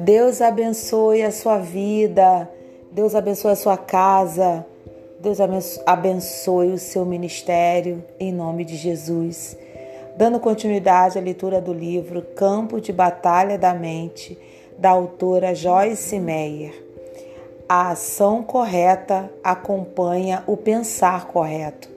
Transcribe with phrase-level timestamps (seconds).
[0.00, 2.50] Deus abençoe a sua vida,
[2.90, 4.66] Deus abençoe a sua casa,
[5.20, 5.38] Deus
[5.86, 9.56] abençoe o seu ministério, em nome de Jesus.
[10.16, 14.38] Dando continuidade à leitura do livro Campo de Batalha da Mente,
[14.76, 16.74] da autora Joyce Meyer.
[17.68, 21.91] A ação correta acompanha o pensar correto.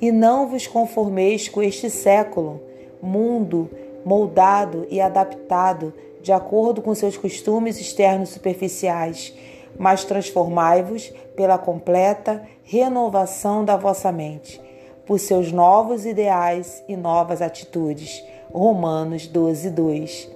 [0.00, 2.60] E não vos conformeis com este século,
[3.02, 3.68] mundo
[4.04, 9.34] moldado e adaptado de acordo com seus costumes externos superficiais,
[9.78, 14.60] mas transformai-vos pela completa renovação da vossa mente,
[15.06, 18.22] por seus novos ideais e novas atitudes.
[18.52, 20.30] Romanos 12, 2.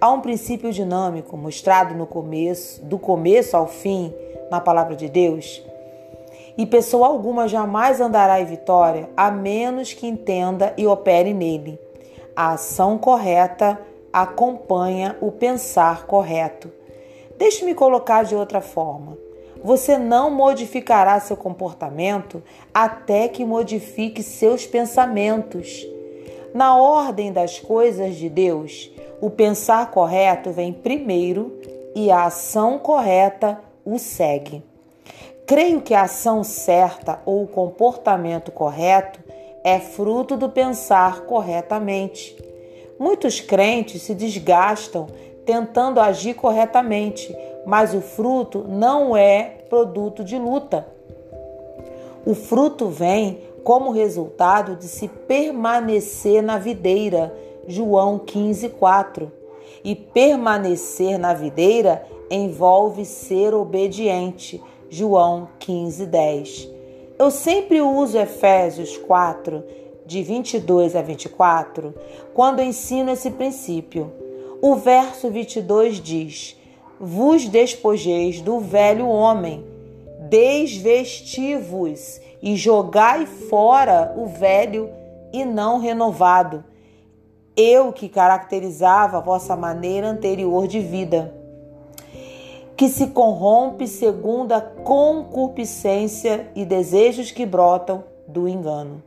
[0.00, 4.12] Há um princípio dinâmico mostrado no começo, do começo ao fim,
[4.50, 5.62] na palavra de Deus.
[6.56, 11.78] E pessoa alguma jamais andará em vitória a menos que entenda e opere nele.
[12.36, 13.78] A ação correta
[14.12, 16.70] acompanha o pensar correto.
[17.38, 19.16] Deixe-me colocar de outra forma.
[19.64, 22.42] Você não modificará seu comportamento
[22.74, 25.86] até que modifique seus pensamentos.
[26.52, 31.58] Na ordem das coisas de Deus, o pensar correto vem primeiro
[31.94, 34.62] e a ação correta o segue.
[35.46, 39.20] Creio que a ação certa ou o comportamento correto
[39.64, 42.36] é fruto do pensar corretamente.
[42.98, 45.08] Muitos crentes se desgastam
[45.44, 50.86] tentando agir corretamente, mas o fruto não é produto de luta.
[52.24, 57.34] O fruto vem como resultado de se permanecer na videira,
[57.66, 59.30] João 15:4.
[59.84, 64.62] E permanecer na videira envolve ser obediente,
[64.94, 66.68] João 15:10.
[67.18, 69.64] Eu sempre uso Efésios 4
[70.04, 71.94] de 22 a 24,
[72.34, 74.12] quando ensino esse princípio.
[74.60, 76.60] O verso 22 diz:
[77.00, 79.64] Vos despojeis do velho homem,
[80.28, 84.90] desvesti-vos e jogai fora o velho
[85.32, 86.62] e não renovado,
[87.56, 91.34] eu que caracterizava a vossa maneira anterior de vida,
[92.76, 99.02] que se corrompe segundo a concupiscência e desejos que brotam do engano.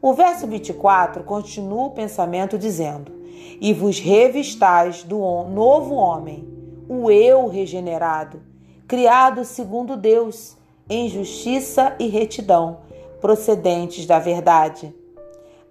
[0.00, 3.12] O verso 24 continua o pensamento dizendo:
[3.60, 6.46] E vos revistais do novo homem,
[6.88, 8.42] o eu regenerado,
[8.86, 10.56] criado segundo Deus,
[10.88, 12.78] em justiça e retidão,
[13.20, 14.94] procedentes da verdade.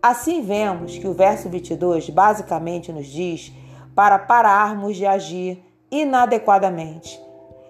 [0.01, 3.53] Assim vemos que o verso 22 basicamente nos diz
[3.95, 7.21] para pararmos de agir inadequadamente.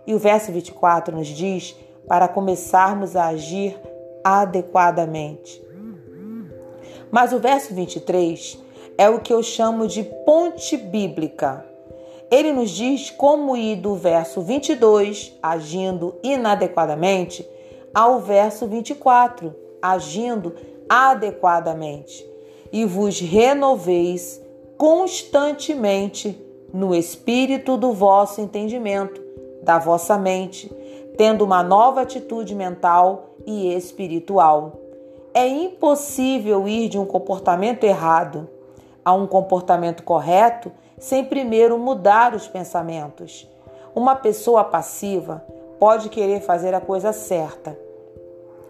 [0.08, 1.76] E o verso 24 nos diz
[2.08, 3.78] para começarmos a agir
[4.24, 5.62] adequadamente.
[7.12, 8.58] Mas o verso 23
[8.98, 11.66] é o que eu chamo de ponte bíblica.
[12.32, 17.48] Ele nos diz como ir do verso 22, agindo inadequadamente,
[17.94, 20.56] ao verso 24, agindo
[20.90, 22.26] adequadamente.
[22.72, 24.42] E vos renoveis
[24.78, 26.43] constantemente
[26.74, 29.22] no espírito do vosso entendimento,
[29.62, 30.74] da vossa mente,
[31.16, 34.80] tendo uma nova atitude mental e espiritual
[35.34, 38.48] é impossível ir de um comportamento errado
[39.04, 43.48] a um comportamento correto sem primeiro mudar os pensamentos.
[43.96, 45.44] Uma pessoa passiva
[45.80, 47.78] pode querer fazer a coisa certa,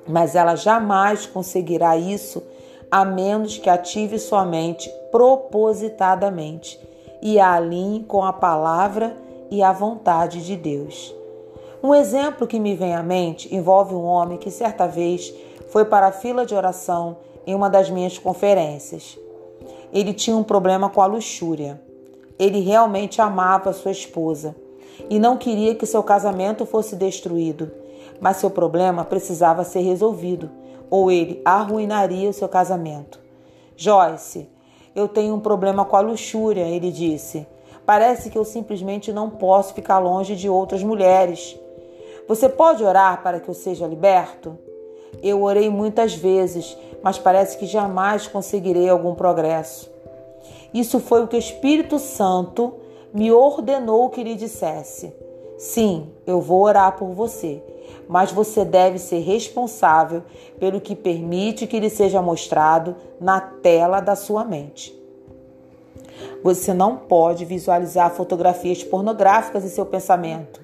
[0.07, 2.41] mas ela jamais conseguirá isso
[2.89, 6.79] a menos que ative sua mente propositadamente
[7.25, 9.15] e a alinhe com a palavra
[9.49, 11.15] e a vontade de Deus.
[11.81, 15.33] Um exemplo que me vem à mente envolve um homem que certa vez
[15.69, 17.15] foi para a fila de oração
[17.47, 19.17] em uma das minhas conferências.
[19.93, 21.81] Ele tinha um problema com a luxúria.
[22.37, 24.53] Ele realmente amava sua esposa
[25.09, 27.71] e não queria que seu casamento fosse destruído,
[28.19, 30.49] mas seu problema precisava ser resolvido
[30.89, 33.17] ou ele arruinaria o seu casamento.
[33.77, 34.49] Joyce,
[34.95, 37.47] eu tenho um problema com a luxúria, ele disse.
[37.85, 41.57] Parece que eu simplesmente não posso ficar longe de outras mulheres.
[42.27, 44.57] Você pode orar para que eu seja liberto?
[45.21, 49.91] Eu orei muitas vezes, mas parece que jamais conseguirei algum progresso.
[50.73, 52.73] Isso foi o que o Espírito Santo
[53.13, 55.13] me ordenou que lhe dissesse.
[55.57, 57.61] Sim, eu vou orar por você,
[58.07, 60.23] mas você deve ser responsável
[60.59, 64.93] pelo que permite que lhe seja mostrado na tela da sua mente.
[66.43, 70.61] Você não pode visualizar fotografias pornográficas em seu pensamento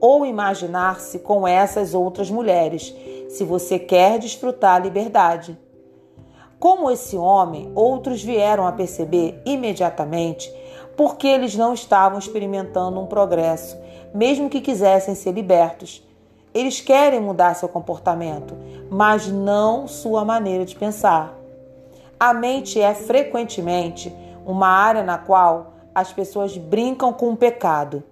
[0.00, 2.94] ou imaginar-se com essas outras mulheres
[3.28, 5.58] se você quer desfrutar a liberdade.
[6.58, 10.52] Como esse homem, outros vieram a perceber imediatamente
[10.96, 13.76] porque eles não estavam experimentando um progresso,
[14.14, 16.06] mesmo que quisessem ser libertos.
[16.54, 18.56] Eles querem mudar seu comportamento,
[18.88, 21.36] mas não sua maneira de pensar.
[22.18, 24.14] A mente é frequentemente
[24.46, 28.04] uma área na qual as pessoas brincam com o pecado.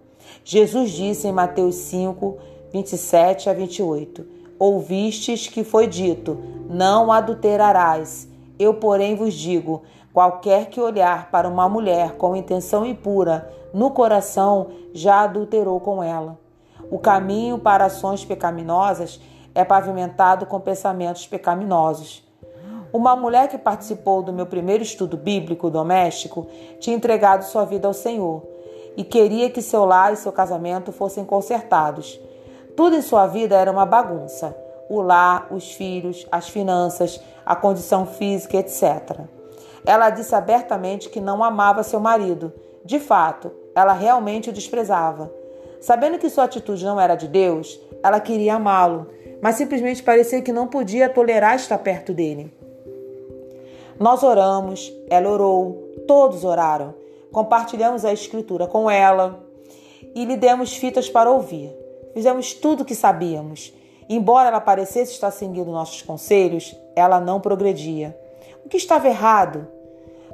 [0.45, 2.37] Jesus disse em Mateus 5,
[2.73, 4.27] 27 a 28:
[4.59, 6.37] Ouvistes que foi dito:
[6.69, 8.27] Não adulterarás.
[8.59, 14.69] Eu, porém, vos digo: qualquer que olhar para uma mulher com intenção impura no coração
[14.93, 16.42] já adulterou com ela.
[16.93, 19.19] O caminho para ações pecaminosas
[19.55, 22.23] é pavimentado com pensamentos pecaminosos.
[22.93, 26.47] Uma mulher que participou do meu primeiro estudo bíblico doméstico
[26.81, 28.43] tinha entregado sua vida ao Senhor
[28.95, 32.21] e queria que seu lar e seu casamento fossem consertados.
[32.77, 34.55] Tudo em sua vida era uma bagunça:
[34.91, 39.19] o lar, os filhos, as finanças, a condição física, etc.
[39.87, 42.53] Ela disse abertamente que não amava seu marido.
[42.85, 45.41] De fato, ela realmente o desprezava.
[45.83, 49.09] Sabendo que sua atitude não era de Deus, ela queria amá-lo,
[49.43, 52.55] mas simplesmente parecia que não podia tolerar estar perto dele.
[53.99, 56.95] Nós oramos, ela orou, todos oraram.
[57.33, 59.45] Compartilhamos a escritura com ela
[60.15, 61.77] e lhe demos fitas para ouvir.
[62.15, 63.75] Fizemos tudo o que sabíamos.
[64.09, 68.17] Embora ela parecesse estar seguindo nossos conselhos, ela não progredia.
[68.65, 69.67] O que estava errado?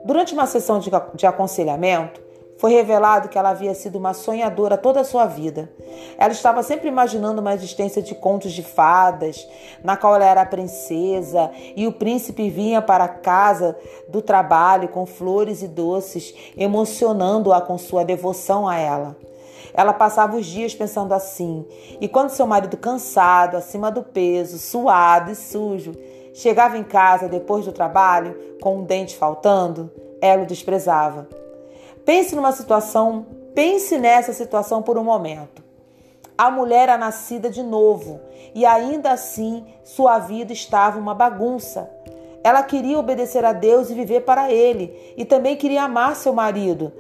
[0.04, 2.20] Durante uma sessão de, aconselhamento,
[2.58, 5.70] foi revelado que ela havia sido uma sonhadora toda a sua vida.
[6.18, 9.48] Ela estava sempre imaginando uma existência de contos de fadas,
[9.82, 13.76] na qual ela era a princesa e o príncipe vinha para a casa
[14.08, 19.16] do trabalho com flores e doces, emocionando-a com sua devoção a ela.
[19.72, 21.64] Ela passava os dias pensando assim,
[22.00, 25.92] e quando seu marido, cansado, acima do peso, suado e sujo,
[26.34, 29.88] chegava em casa depois do trabalho, com um dente faltando,
[30.20, 31.28] ela o desprezava.
[32.08, 35.62] Pense numa situação, pense nessa situação por um momento.
[36.38, 38.18] A mulher era nascida de novo
[38.54, 41.86] e ainda assim sua vida estava uma bagunça.
[42.42, 46.90] Ela queria obedecer a Deus e viver para Ele, e também queria amar seu marido,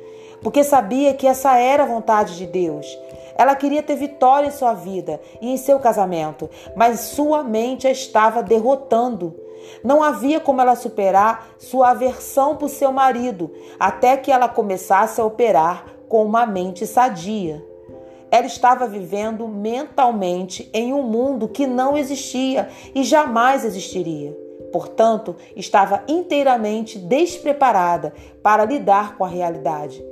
[0.42, 2.86] porque sabia que essa era a vontade de Deus.
[3.38, 7.90] Ela queria ter vitória em sua vida e em seu casamento, mas sua mente a
[7.92, 9.32] estava derrotando.
[9.84, 15.24] Não havia como ela superar sua aversão por seu marido, até que ela começasse a
[15.24, 17.64] operar com uma mente sadia.
[18.28, 24.36] Ela estava vivendo mentalmente em um mundo que não existia e jamais existiria.
[24.72, 28.12] Portanto, estava inteiramente despreparada
[28.42, 30.04] para lidar com a realidade.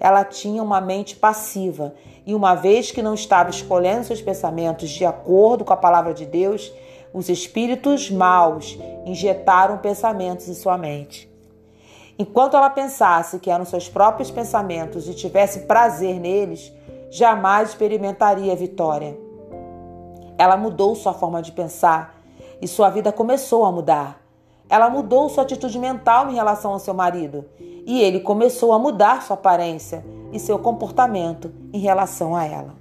[0.00, 1.94] Ela tinha uma mente passiva
[2.26, 6.26] e, uma vez que não estava escolhendo seus pensamentos de acordo com a palavra de
[6.26, 6.72] Deus,
[7.12, 11.28] os espíritos maus injetaram pensamentos em sua mente.
[12.18, 16.72] Enquanto ela pensasse que eram seus próprios pensamentos e tivesse prazer neles,
[17.10, 19.16] jamais experimentaria vitória.
[20.36, 22.20] Ela mudou sua forma de pensar
[22.60, 24.20] e sua vida começou a mudar.
[24.68, 27.46] Ela mudou sua atitude mental em relação ao seu marido
[27.86, 32.77] e ele começou a mudar sua aparência e seu comportamento em relação a ela.